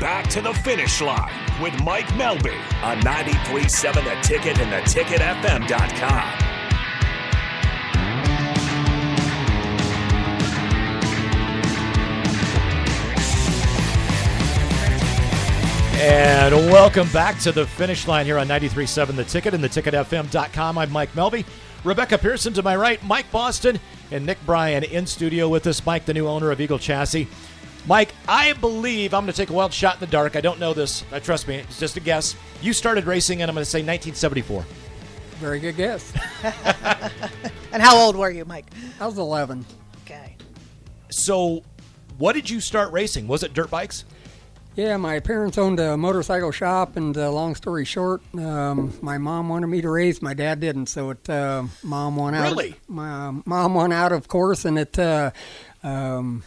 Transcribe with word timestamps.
Back 0.00 0.28
to 0.30 0.40
the 0.40 0.52
finish 0.52 1.00
line 1.00 1.32
with 1.62 1.82
Mike 1.84 2.08
Melby 2.08 2.58
on 2.82 3.00
93.7 3.00 3.94
The 3.94 4.28
Ticket 4.28 4.58
and 4.58 4.72
theticketfm.com. 4.72 6.44
And 15.96 16.54
welcome 16.70 17.08
back 17.12 17.38
to 17.38 17.52
the 17.52 17.66
finish 17.66 18.06
line 18.06 18.26
here 18.26 18.36
on 18.36 18.46
93.7 18.46 19.16
The 19.16 19.24
Ticket 19.24 19.54
and 19.54 19.64
theticketfm.com. 19.64 20.76
I'm 20.76 20.90
Mike 20.92 21.12
Melby. 21.12 21.46
Rebecca 21.84 22.18
Pearson 22.18 22.52
to 22.54 22.62
my 22.62 22.76
right, 22.76 23.02
Mike 23.04 23.30
Boston, 23.30 23.78
and 24.10 24.26
Nick 24.26 24.44
Bryan 24.44 24.84
in 24.84 25.06
studio 25.06 25.48
with 25.48 25.66
us. 25.66 25.86
Mike, 25.86 26.04
the 26.04 26.14
new 26.14 26.26
owner 26.26 26.50
of 26.50 26.60
Eagle 26.60 26.78
Chassis. 26.78 27.28
Mike, 27.86 28.14
I 28.26 28.54
believe 28.54 29.12
I'm 29.12 29.24
going 29.24 29.32
to 29.32 29.36
take 29.36 29.50
a 29.50 29.52
wild 29.52 29.72
shot 29.72 29.94
in 29.94 30.00
the 30.00 30.06
dark. 30.06 30.36
I 30.36 30.40
don't 30.40 30.58
know 30.58 30.72
this. 30.72 31.04
Uh, 31.12 31.20
trust 31.20 31.46
me, 31.46 31.56
it's 31.56 31.78
just 31.78 31.96
a 31.96 32.00
guess. 32.00 32.34
You 32.62 32.72
started 32.72 33.04
racing, 33.04 33.42
and 33.42 33.50
I'm 33.50 33.54
going 33.54 33.64
to 33.64 33.70
say 33.70 33.80
1974. 33.80 34.64
Very 35.38 35.60
good 35.60 35.76
guess. 35.76 36.12
And 37.74 37.82
how 37.82 37.96
old 37.96 38.14
were 38.14 38.30
you, 38.30 38.44
Mike? 38.44 38.66
I 39.00 39.06
was 39.06 39.18
11. 39.18 39.66
Okay. 40.04 40.36
So, 41.10 41.64
what 42.18 42.34
did 42.34 42.48
you 42.48 42.60
start 42.60 42.92
racing? 42.92 43.26
Was 43.26 43.42
it 43.42 43.52
dirt 43.52 43.68
bikes? 43.68 44.04
Yeah, 44.76 44.96
my 44.96 45.18
parents 45.18 45.58
owned 45.58 45.80
a 45.80 45.96
motorcycle 45.96 46.52
shop, 46.52 46.96
and 46.96 47.18
uh, 47.18 47.32
long 47.32 47.56
story 47.56 47.84
short, 47.84 48.22
um, 48.36 48.96
my 49.02 49.18
mom 49.18 49.48
wanted 49.48 49.66
me 49.66 49.82
to 49.82 49.90
race. 49.90 50.22
My 50.22 50.34
dad 50.34 50.60
didn't, 50.60 50.86
so 50.86 51.10
it 51.10 51.28
uh, 51.28 51.64
mom 51.82 52.14
won 52.14 52.32
out. 52.36 52.44
Really? 52.44 52.76
My 52.86 53.26
um, 53.26 53.42
mom 53.44 53.74
won 53.74 53.90
out, 53.90 54.12
of 54.12 54.28
course, 54.28 54.64
and 54.64 54.78
it. 54.78 54.96
Uh, 54.96 55.32
um, 55.82 56.44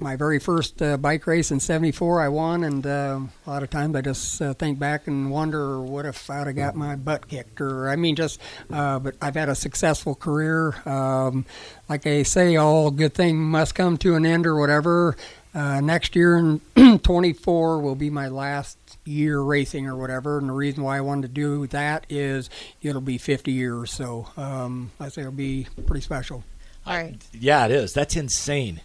my 0.00 0.16
very 0.16 0.38
first 0.38 0.80
uh, 0.80 0.96
bike 0.96 1.26
race 1.26 1.50
in 1.50 1.60
'74, 1.60 2.20
I 2.20 2.28
won, 2.28 2.64
and 2.64 2.86
uh, 2.86 3.20
a 3.46 3.50
lot 3.50 3.62
of 3.62 3.70
times 3.70 3.96
I 3.96 4.00
just 4.00 4.40
uh, 4.40 4.54
think 4.54 4.78
back 4.78 5.06
and 5.06 5.30
wonder 5.30 5.80
what 5.80 6.06
if 6.06 6.30
I'd 6.30 6.46
have 6.46 6.56
got 6.56 6.74
my 6.74 6.96
butt 6.96 7.28
kicked, 7.28 7.60
or 7.60 7.88
I 7.88 7.96
mean, 7.96 8.16
just. 8.16 8.40
Uh, 8.70 8.98
but 8.98 9.16
I've 9.20 9.34
had 9.34 9.48
a 9.48 9.54
successful 9.54 10.14
career. 10.14 10.74
Um, 10.88 11.46
like 11.88 12.02
they 12.02 12.24
say, 12.24 12.56
all 12.56 12.90
good 12.90 13.14
thing 13.14 13.38
must 13.38 13.74
come 13.74 13.96
to 13.98 14.14
an 14.14 14.24
end, 14.26 14.46
or 14.46 14.58
whatever. 14.58 15.16
Uh, 15.54 15.80
next 15.80 16.14
year 16.14 16.36
in 16.36 16.60
24 16.98 17.80
will 17.80 17.94
be 17.94 18.10
my 18.10 18.28
last 18.28 18.78
year 19.04 19.40
racing 19.40 19.86
or 19.86 19.96
whatever, 19.96 20.38
and 20.38 20.48
the 20.48 20.52
reason 20.52 20.84
why 20.84 20.98
I 20.98 21.00
wanted 21.00 21.22
to 21.22 21.28
do 21.28 21.66
that 21.68 22.06
is 22.08 22.50
it'll 22.82 23.00
be 23.00 23.18
50 23.18 23.50
years, 23.50 23.92
so 23.92 24.28
um, 24.36 24.90
I 25.00 25.08
say 25.08 25.22
it'll 25.22 25.32
be 25.32 25.66
pretty 25.86 26.02
special. 26.02 26.44
All 26.86 26.94
right. 26.94 27.16
Yeah, 27.32 27.66
it 27.66 27.70
is. 27.70 27.92
That's 27.92 28.16
insane. 28.16 28.80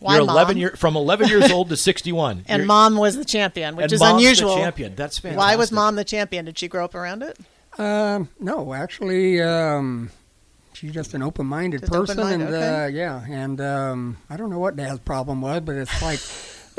Why 0.00 0.14
You're 0.14 0.22
11 0.22 0.54
mom? 0.56 0.60
year 0.60 0.70
from 0.76 0.96
11 0.96 1.28
years 1.28 1.50
old 1.52 1.68
to 1.68 1.76
61. 1.76 2.44
And 2.48 2.60
You're- 2.60 2.66
mom 2.66 2.96
was 2.96 3.16
the 3.16 3.24
champion, 3.24 3.76
which 3.76 3.84
and 3.84 3.92
is 3.92 4.00
mom's 4.00 4.20
the 4.22 4.26
unusual. 4.26 4.56
champion. 4.56 4.94
That's 4.96 5.18
fantastic. 5.18 5.38
Why 5.38 5.56
was 5.56 5.70
mom 5.70 5.96
the 5.96 6.04
champion? 6.04 6.46
Did 6.46 6.58
she 6.58 6.68
grow 6.68 6.84
up 6.84 6.94
around 6.94 7.22
it? 7.22 7.38
Um, 7.78 8.28
no, 8.40 8.74
actually, 8.74 9.40
um, 9.40 10.10
she's 10.72 10.92
just 10.92 11.14
an 11.14 11.22
open-minded 11.22 11.80
Just 11.80 11.92
person, 11.92 12.18
open-minded, 12.18 12.46
and 12.48 12.54
okay. 12.56 12.84
uh, 12.84 12.86
yeah, 12.88 13.24
and 13.28 13.60
um, 13.60 14.16
I 14.28 14.36
don't 14.36 14.50
know 14.50 14.58
what 14.58 14.74
Dad's 14.76 14.98
problem 15.00 15.40
was, 15.40 15.60
but 15.60 15.76
it's 15.76 16.02
like. 16.02 16.18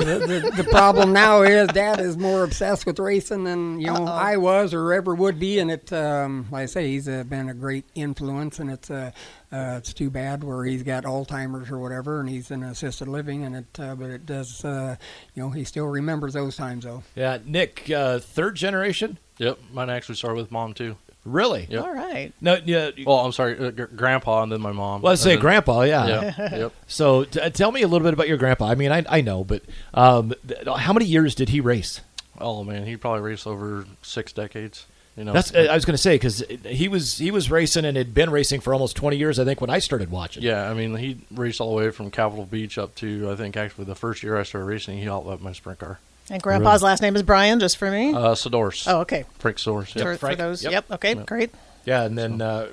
the, 0.03 0.41
the, 0.41 0.63
the 0.63 0.69
problem 0.69 1.13
now 1.13 1.41
is 1.41 1.67
Dad 1.69 1.99
is 1.99 2.17
more 2.17 2.43
obsessed 2.43 2.85
with 2.85 2.99
racing 2.99 3.43
than 3.43 3.79
you 3.79 3.87
know 3.87 4.05
Uh-oh. 4.05 4.05
I 4.05 4.37
was 4.37 4.73
or 4.73 4.93
ever 4.93 5.15
would 5.15 5.39
be, 5.39 5.59
and 5.59 5.71
it, 5.71 5.91
um, 5.93 6.47
like 6.51 6.63
I 6.63 6.65
say, 6.65 6.87
he's 6.89 7.07
uh, 7.07 7.23
been 7.23 7.49
a 7.49 7.53
great 7.53 7.85
influence, 7.95 8.59
and 8.59 8.69
it's 8.71 8.89
uh, 8.89 9.11
uh, 9.51 9.75
it's 9.77 9.93
too 9.93 10.09
bad 10.09 10.43
where 10.43 10.63
he's 10.63 10.83
got 10.83 11.03
Alzheimer's 11.03 11.69
or 11.71 11.79
whatever, 11.79 12.19
and 12.19 12.29
he's 12.29 12.51
in 12.51 12.63
assisted 12.63 13.07
living, 13.07 13.43
and 13.43 13.55
it, 13.55 13.79
uh, 13.79 13.95
but 13.95 14.09
it 14.09 14.25
does, 14.25 14.63
uh, 14.63 14.95
you 15.33 15.43
know, 15.43 15.49
he 15.49 15.63
still 15.63 15.87
remembers 15.87 16.33
those 16.33 16.55
times 16.55 16.85
though. 16.85 17.03
Yeah, 17.15 17.39
Nick, 17.45 17.89
uh, 17.89 18.19
third 18.19 18.55
generation? 18.55 19.19
Yep, 19.37 19.59
mine 19.73 19.89
actually 19.89 20.15
started 20.15 20.37
with 20.37 20.51
mom 20.51 20.73
too. 20.73 20.95
Really? 21.23 21.67
Yep. 21.69 21.83
All 21.83 21.93
right. 21.93 22.33
No, 22.41 22.57
yeah. 22.65 22.89
Well, 23.05 23.19
I'm 23.19 23.31
sorry, 23.31 23.57
uh, 23.59 23.69
gr- 23.71 23.83
grandpa 23.85 24.41
and 24.43 24.51
then 24.51 24.59
my 24.61 24.71
mom. 24.71 25.01
Well, 25.01 25.11
let's 25.11 25.21
say 25.21 25.31
then- 25.33 25.39
grandpa, 25.39 25.81
yeah. 25.81 26.07
Yeah, 26.37 26.55
yep. 26.57 26.73
So 26.87 27.25
t- 27.25 27.47
tell 27.51 27.71
me 27.71 27.83
a 27.83 27.87
little 27.87 28.05
bit 28.05 28.13
about 28.13 28.27
your 28.27 28.37
grandpa. 28.37 28.65
I 28.69 28.75
mean, 28.75 28.91
I, 28.91 29.05
I 29.07 29.21
know, 29.21 29.43
but 29.43 29.61
um, 29.93 30.33
th- 30.47 30.65
how 30.67 30.93
many 30.93 31.05
years 31.05 31.35
did 31.35 31.49
he 31.49 31.61
race? 31.61 32.01
Oh 32.39 32.63
man, 32.63 32.85
he 32.87 32.97
probably 32.97 33.21
raced 33.21 33.45
over 33.45 33.85
six 34.01 34.33
decades. 34.33 34.87
You 35.15 35.25
know, 35.25 35.33
That's 35.33 35.53
uh, 35.53 35.67
I 35.69 35.75
was 35.75 35.85
going 35.85 35.93
to 35.93 36.01
say 36.01 36.15
because 36.15 36.41
he 36.65 36.87
was 36.87 37.17
he 37.19 37.29
was 37.29 37.51
racing 37.51 37.85
and 37.85 37.95
had 37.97 38.13
been 38.15 38.29
racing 38.31 38.61
for 38.61 38.73
almost 38.73 38.95
twenty 38.95 39.17
years. 39.17 39.37
I 39.37 39.45
think 39.45 39.61
when 39.61 39.69
I 39.69 39.77
started 39.77 40.09
watching. 40.09 40.41
yeah. 40.41 40.71
I 40.71 40.73
mean, 40.73 40.95
he 40.95 41.19
raced 41.29 41.61
all 41.61 41.69
the 41.69 41.75
way 41.75 41.91
from 41.91 42.09
Capitol 42.09 42.45
Beach 42.45 42.77
up 42.79 42.95
to 42.95 43.29
I 43.29 43.35
think 43.35 43.55
actually 43.57 43.85
the 43.85 43.93
first 43.93 44.23
year 44.23 44.37
I 44.39 44.43
started 44.43 44.65
racing, 44.65 44.97
he 44.97 45.07
outlived 45.07 45.43
my 45.43 45.51
sprint 45.51 45.79
car. 45.79 45.99
And 46.29 46.41
grandpa's 46.41 46.81
last 46.83 47.01
name 47.01 47.15
is 47.15 47.23
Brian, 47.23 47.59
just 47.59 47.77
for 47.77 47.91
me. 47.91 48.13
Uh, 48.13 48.35
Sadors. 48.35 48.85
oh, 48.87 49.01
okay. 49.01 49.25
Frank 49.39 49.57
Sadors. 49.57 49.91
for, 49.91 49.99
Yep. 49.99 50.07
for 50.07 50.17
Frank. 50.17 50.37
those. 50.37 50.63
Yep. 50.63 50.71
Yep. 50.71 50.91
Okay. 50.91 51.15
Yep. 51.15 51.25
Great. 51.25 51.51
Yeah, 51.85 52.03
and 52.03 52.17
then 52.17 52.41
uh, 52.41 52.67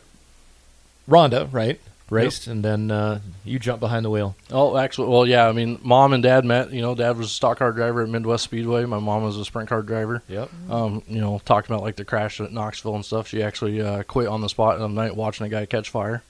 Rhonda, 1.08 1.48
right, 1.52 1.80
raced, 2.10 2.46
and 2.46 2.62
then 2.62 2.90
uh, 2.90 3.20
you 3.44 3.58
jumped 3.58 3.80
behind 3.80 4.04
the 4.04 4.10
wheel. 4.10 4.36
Oh, 4.50 4.76
actually, 4.76 5.08
well, 5.08 5.26
yeah. 5.26 5.48
I 5.48 5.52
mean, 5.52 5.80
mom 5.82 6.12
and 6.12 6.22
dad 6.22 6.44
met. 6.44 6.70
You 6.72 6.82
know, 6.82 6.94
dad 6.94 7.16
was 7.16 7.28
a 7.28 7.30
stock 7.30 7.58
car 7.58 7.72
driver 7.72 8.02
at 8.02 8.08
Midwest 8.10 8.44
Speedway. 8.44 8.84
My 8.84 8.98
mom 8.98 9.22
was 9.24 9.36
a 9.38 9.44
sprint 9.44 9.68
car 9.70 9.82
driver. 9.82 10.22
Yep. 10.28 10.50
Um, 10.70 11.02
you 11.08 11.20
know, 11.20 11.40
talked 11.46 11.68
about 11.68 11.80
like 11.82 11.96
the 11.96 12.04
crash 12.04 12.40
at 12.40 12.52
Knoxville 12.52 12.94
and 12.96 13.04
stuff. 13.04 13.28
She 13.28 13.42
actually 13.42 13.80
uh, 13.80 14.02
quit 14.02 14.28
on 14.28 14.42
the 14.42 14.48
spot 14.50 14.78
one 14.78 14.94
night 14.94 15.16
watching 15.16 15.46
a 15.46 15.48
guy 15.48 15.64
catch 15.66 15.88
fire. 15.90 16.22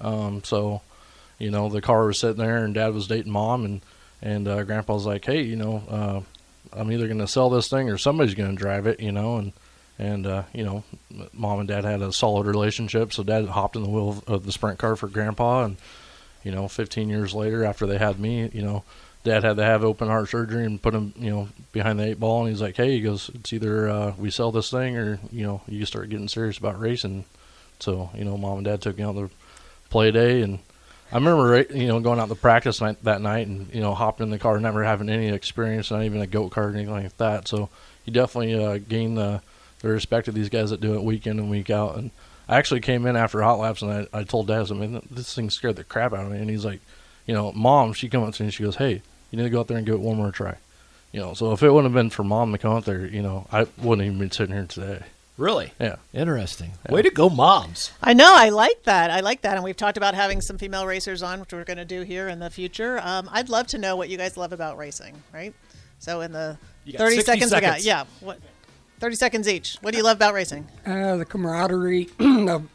Um, 0.00 0.42
so, 0.44 0.80
you 1.38 1.50
know, 1.50 1.68
the 1.68 1.82
car 1.82 2.06
was 2.06 2.18
sitting 2.18 2.36
there, 2.42 2.64
and 2.64 2.72
Dad 2.74 2.94
was 2.94 3.08
dating 3.08 3.32
Mom, 3.32 3.64
and 3.64 3.80
and 4.22 4.46
uh, 4.46 4.62
Grandpa 4.62 4.94
was 4.94 5.06
like, 5.06 5.24
"Hey, 5.24 5.42
you 5.42 5.56
know, 5.56 5.82
uh, 5.88 6.20
I'm 6.72 6.90
either 6.92 7.06
going 7.06 7.18
to 7.18 7.28
sell 7.28 7.50
this 7.50 7.68
thing 7.68 7.88
or 7.90 7.98
somebody's 7.98 8.34
going 8.34 8.50
to 8.50 8.56
drive 8.56 8.86
it," 8.86 9.00
you 9.00 9.12
know, 9.12 9.36
and 9.36 9.52
and 9.98 10.26
uh, 10.26 10.42
you 10.52 10.64
know, 10.64 10.84
Mom 11.32 11.60
and 11.60 11.68
Dad 11.68 11.84
had 11.84 12.02
a 12.02 12.12
solid 12.12 12.46
relationship, 12.46 13.12
so 13.12 13.22
Dad 13.22 13.46
hopped 13.46 13.76
in 13.76 13.82
the 13.82 13.88
wheel 13.88 14.22
of, 14.26 14.44
the 14.44 14.52
sprint 14.52 14.78
car 14.78 14.96
for 14.96 15.08
Grandpa, 15.08 15.64
and 15.64 15.76
you 16.42 16.50
know, 16.50 16.66
15 16.66 17.08
years 17.08 17.34
later, 17.34 17.64
after 17.64 17.86
they 17.86 17.98
had 17.98 18.18
me, 18.18 18.50
you 18.52 18.62
know. 18.62 18.84
Dad 19.24 19.44
had 19.44 19.56
to 19.58 19.62
have 19.62 19.84
open 19.84 20.08
heart 20.08 20.28
surgery 20.28 20.64
and 20.64 20.82
put 20.82 20.94
him, 20.94 21.14
you 21.16 21.30
know, 21.30 21.48
behind 21.70 22.00
the 22.00 22.06
eight 22.06 22.18
ball. 22.18 22.40
And 22.40 22.48
he's 22.48 22.60
like, 22.60 22.76
"Hey," 22.76 22.96
he 22.96 23.00
goes, 23.00 23.30
"It's 23.32 23.52
either 23.52 23.88
uh, 23.88 24.14
we 24.18 24.30
sell 24.32 24.50
this 24.50 24.68
thing 24.68 24.96
or 24.96 25.20
you 25.30 25.46
know 25.46 25.60
you 25.68 25.86
start 25.86 26.10
getting 26.10 26.26
serious 26.26 26.58
about 26.58 26.80
racing." 26.80 27.24
So 27.78 28.10
you 28.16 28.24
know, 28.24 28.36
mom 28.36 28.58
and 28.58 28.64
dad 28.64 28.82
took 28.82 28.98
me 28.98 29.04
out 29.04 29.14
to 29.14 29.30
play 29.90 30.10
day, 30.10 30.42
and 30.42 30.58
I 31.12 31.16
remember 31.16 31.60
you 31.74 31.88
know 31.88 32.00
going 32.00 32.18
out 32.18 32.30
to 32.30 32.34
practice 32.34 32.80
night, 32.80 33.04
that 33.04 33.20
night 33.20 33.46
and 33.46 33.72
you 33.72 33.80
know 33.80 33.94
hopping 33.94 34.24
in 34.24 34.30
the 34.30 34.38
car, 34.38 34.58
never 34.58 34.82
having 34.82 35.10
any 35.10 35.28
experience, 35.28 35.90
not 35.90 36.02
even 36.04 36.22
a 36.22 36.26
go-kart 36.26 36.56
or 36.56 36.70
anything 36.70 36.90
like 36.90 37.16
that. 37.18 37.46
So 37.46 37.68
you 38.04 38.12
definitely 38.12 38.54
uh, 38.54 38.78
gain 38.78 39.14
the 39.14 39.42
the 39.82 39.88
respect 39.88 40.28
of 40.28 40.34
these 40.34 40.48
guys 40.48 40.70
that 40.70 40.80
do 40.80 40.94
it 40.94 41.02
week 41.02 41.26
in 41.26 41.38
and 41.38 41.50
week 41.50 41.68
out. 41.68 41.96
And 41.96 42.10
I 42.48 42.56
actually 42.56 42.80
came 42.80 43.04
in 43.04 43.16
after 43.16 43.42
hot 43.42 43.58
laps 43.58 43.82
and 43.82 44.08
I, 44.12 44.20
I 44.20 44.24
told 44.24 44.46
dad, 44.46 44.70
I 44.70 44.74
mean, 44.74 45.06
this 45.10 45.34
thing 45.34 45.50
scared 45.50 45.76
the 45.76 45.84
crap 45.84 46.12
out 46.12 46.24
of 46.24 46.32
me. 46.32 46.38
And 46.38 46.48
he's 46.48 46.64
like, 46.64 46.80
you 47.26 47.34
know, 47.34 47.52
mom, 47.52 47.92
she 47.92 48.08
comes 48.08 48.28
up 48.28 48.34
to 48.34 48.42
me 48.42 48.46
and 48.46 48.54
she 48.54 48.62
goes, 48.62 48.76
hey, 48.76 49.02
you 49.30 49.36
need 49.36 49.42
to 49.42 49.50
go 49.50 49.60
out 49.60 49.68
there 49.68 49.76
and 49.76 49.84
give 49.84 49.96
it 49.96 50.00
one 50.00 50.16
more 50.16 50.30
try. 50.30 50.56
You 51.12 51.20
know, 51.20 51.34
so 51.34 51.52
if 51.52 51.62
it 51.62 51.70
wouldn't 51.70 51.92
have 51.92 52.00
been 52.00 52.10
for 52.10 52.24
mom 52.24 52.52
to 52.52 52.58
come 52.58 52.72
out 52.72 52.84
there, 52.84 53.04
you 53.04 53.22
know, 53.22 53.46
I 53.52 53.66
wouldn't 53.78 54.06
even 54.06 54.18
be 54.18 54.34
sitting 54.34 54.54
here 54.54 54.66
today. 54.66 55.02
Really 55.38 55.72
Yeah. 55.80 55.96
interesting. 56.12 56.72
Way 56.88 57.02
to 57.02 57.10
go, 57.10 57.30
moms. 57.30 57.90
I 58.02 58.12
know. 58.12 58.32
I 58.36 58.50
like 58.50 58.82
that. 58.84 59.10
I 59.10 59.20
like 59.20 59.42
that. 59.42 59.54
And 59.54 59.64
we've 59.64 59.76
talked 59.76 59.96
about 59.96 60.14
having 60.14 60.40
some 60.40 60.58
female 60.58 60.86
racers 60.86 61.22
on, 61.22 61.40
which 61.40 61.52
we're 61.52 61.64
going 61.64 61.78
to 61.78 61.84
do 61.86 62.02
here 62.02 62.28
in 62.28 62.38
the 62.38 62.50
future. 62.50 63.00
Um, 63.02 63.28
I'd 63.32 63.48
love 63.48 63.66
to 63.68 63.78
know 63.78 63.96
what 63.96 64.08
you 64.10 64.18
guys 64.18 64.36
love 64.36 64.52
about 64.52 64.76
racing, 64.76 65.22
right? 65.32 65.54
So 65.98 66.20
in 66.20 66.32
the 66.32 66.58
30 66.86 67.16
60 67.16 67.22
seconds, 67.32 67.54
we 67.54 67.60
got, 67.60 67.82
yeah. 67.82 68.04
What? 68.20 68.40
30 69.00 69.16
seconds 69.16 69.48
each. 69.48 69.76
What 69.80 69.92
do 69.92 69.96
you 69.98 70.04
love 70.04 70.16
about 70.18 70.34
racing? 70.34 70.68
Uh, 70.86 71.16
the 71.16 71.24
camaraderie 71.24 72.08
of, 72.20 72.68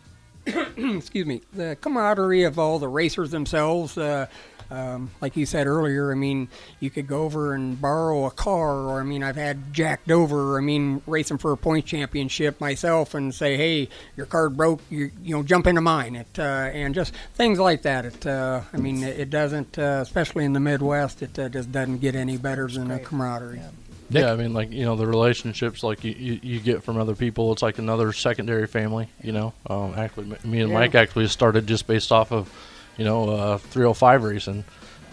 excuse 0.78 1.26
me, 1.26 1.42
the 1.54 1.78
camaraderie 1.82 2.44
of 2.44 2.58
all 2.58 2.80
the 2.80 2.88
racers 2.88 3.32
themselves. 3.32 3.98
Uh, 3.98 4.28
um, 4.70 5.12
like 5.22 5.38
you 5.38 5.46
said 5.46 5.66
earlier, 5.66 6.12
I 6.12 6.16
mean, 6.16 6.50
you 6.82 6.90
could 6.90 7.08
go 7.08 7.24
over 7.24 7.54
and 7.54 7.80
borrow 7.80 8.26
a 8.26 8.32
car, 8.32 8.74
or 8.76 9.00
I 9.00 9.04
mean, 9.04 9.24
I've 9.24 9.38
had 9.38 9.74
jacked 9.74 10.12
over. 10.12 10.58
I 10.58 10.62
mean, 10.62 11.02
racing 11.08 11.38
for 11.38 11.54
a 11.54 11.58
point 11.58 11.86
championship 11.86 12.60
myself, 12.60 13.14
and 13.14 13.34
say, 13.34 13.56
"Hey, 13.56 13.90
your 14.18 14.26
car 14.26 14.50
broke. 14.50 14.82
You, 14.90 15.12
you 15.24 15.36
know, 15.36 15.44
jump 15.44 15.68
into 15.68 15.82
mine." 15.82 16.16
It 16.16 16.38
uh, 16.38 16.42
and 16.74 16.94
just 16.94 17.14
things 17.36 17.60
like 17.60 17.84
that. 17.84 18.06
It, 18.06 18.28
uh, 18.28 18.62
I 18.74 18.78
mean, 18.78 19.04
it, 19.04 19.20
it 19.20 19.30
doesn't, 19.30 19.80
uh, 19.80 20.00
especially 20.02 20.44
in 20.44 20.54
the 20.54 20.60
Midwest, 20.60 21.22
it 21.22 21.40
uh, 21.40 21.48
just 21.48 21.72
doesn't 21.72 22.00
get 22.00 22.16
any 22.16 22.38
better 22.38 22.68
than 22.68 22.92
a 22.92 23.00
camaraderie. 23.00 23.62
Nick? 24.10 24.24
Yeah, 24.24 24.32
I 24.32 24.36
mean, 24.36 24.54
like 24.54 24.72
you 24.72 24.86
know, 24.86 24.96
the 24.96 25.06
relationships 25.08 25.84
like 25.84 26.04
you, 26.04 26.14
you, 26.18 26.40
you 26.42 26.60
get 26.60 26.84
from 26.84 26.98
other 26.98 27.16
people, 27.16 27.52
it's 27.52 27.62
like 27.62 27.78
another 27.78 28.14
secondary 28.14 28.68
family. 28.68 29.10
You 29.22 29.32
know, 29.34 29.54
um, 29.70 29.94
actually, 29.98 30.28
me 30.44 30.62
and 30.62 30.70
Yeah. 30.72 30.78
Mike 30.80 30.96
actually 30.96 31.28
started 31.28 31.68
just 31.68 31.88
based 31.88 32.12
off 32.12 32.32
of, 32.32 32.50
you 32.98 33.06
know, 33.06 33.30
uh, 33.30 33.58
305 33.58 34.24
racing. 34.24 34.64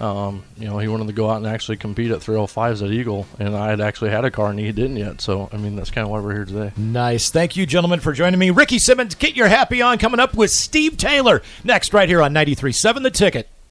Um, 0.00 0.42
you 0.58 0.66
know, 0.66 0.78
he 0.78 0.88
wanted 0.88 1.06
to 1.06 1.12
go 1.12 1.30
out 1.30 1.36
and 1.36 1.46
actually 1.46 1.76
compete 1.76 2.10
at 2.10 2.18
305s 2.18 2.84
at 2.84 2.90
Eagle, 2.90 3.28
and 3.38 3.54
I 3.56 3.70
had 3.70 3.80
actually 3.80 4.10
had 4.10 4.24
a 4.24 4.30
car 4.30 4.50
and 4.50 4.58
he 4.58 4.72
didn't 4.72 4.96
yet. 4.96 5.20
So, 5.20 5.48
I 5.52 5.56
mean, 5.56 5.76
that's 5.76 5.92
kind 5.92 6.04
of 6.04 6.10
why 6.10 6.18
we're 6.18 6.34
here 6.34 6.44
today. 6.44 6.72
Nice. 6.76 7.30
Thank 7.30 7.54
you, 7.56 7.64
gentlemen, 7.64 8.00
for 8.00 8.12
joining 8.12 8.40
me. 8.40 8.50
Ricky 8.50 8.80
Simmons, 8.80 9.14
get 9.14 9.36
your 9.36 9.46
happy 9.46 9.82
on 9.82 9.98
coming 9.98 10.18
up 10.18 10.34
with 10.34 10.50
Steve 10.50 10.96
Taylor 10.96 11.42
next, 11.62 11.92
right 11.94 12.08
here 12.08 12.22
on 12.22 12.34
93.7 12.34 13.02
The 13.04 13.10
Ticket. 13.12 13.48